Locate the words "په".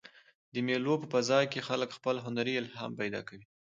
1.01-1.07